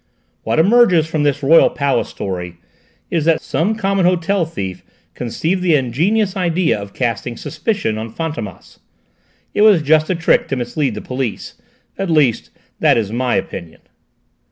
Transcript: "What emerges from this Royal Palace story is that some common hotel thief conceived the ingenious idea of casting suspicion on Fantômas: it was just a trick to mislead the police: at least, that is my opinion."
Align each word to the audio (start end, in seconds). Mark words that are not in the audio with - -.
"What 0.41 0.57
emerges 0.57 1.05
from 1.05 1.21
this 1.21 1.43
Royal 1.43 1.69
Palace 1.69 2.09
story 2.09 2.57
is 3.11 3.25
that 3.25 3.39
some 3.39 3.75
common 3.75 4.03
hotel 4.03 4.45
thief 4.45 4.83
conceived 5.13 5.61
the 5.61 5.75
ingenious 5.75 6.35
idea 6.35 6.81
of 6.81 6.95
casting 6.95 7.37
suspicion 7.37 7.99
on 7.99 8.11
Fantômas: 8.11 8.79
it 9.53 9.61
was 9.61 9.83
just 9.83 10.09
a 10.09 10.15
trick 10.15 10.47
to 10.47 10.55
mislead 10.55 10.95
the 10.95 11.01
police: 11.01 11.53
at 11.99 12.09
least, 12.09 12.49
that 12.79 12.97
is 12.97 13.11
my 13.11 13.35
opinion." 13.35 13.81